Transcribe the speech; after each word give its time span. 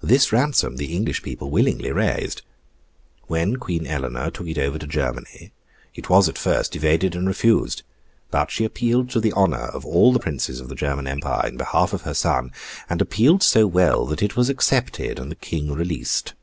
This 0.00 0.30
ransom 0.32 0.76
the 0.76 0.94
English 0.94 1.20
people 1.24 1.50
willingly 1.50 1.90
raised. 1.90 2.42
When 3.26 3.56
Queen 3.56 3.84
Eleanor 3.84 4.30
took 4.30 4.46
it 4.46 4.58
over 4.58 4.78
to 4.78 4.86
Germany, 4.86 5.50
it 5.92 6.08
was 6.08 6.28
at 6.28 6.38
first 6.38 6.76
evaded 6.76 7.16
and 7.16 7.26
refused. 7.26 7.82
But 8.30 8.52
she 8.52 8.64
appealed 8.64 9.10
to 9.10 9.18
the 9.18 9.32
honour 9.32 9.56
of 9.66 9.84
all 9.84 10.12
the 10.12 10.20
princes 10.20 10.60
of 10.60 10.68
the 10.68 10.76
German 10.76 11.08
Empire 11.08 11.48
in 11.48 11.56
behalf 11.56 11.92
of 11.92 12.02
her 12.02 12.14
son, 12.14 12.52
and 12.88 13.02
appealed 13.02 13.42
so 13.42 13.66
well 13.66 14.06
that 14.06 14.22
it 14.22 14.36
was 14.36 14.48
accepted, 14.48 15.18
and 15.18 15.32
the 15.32 15.34
King 15.34 15.72
released. 15.72 16.34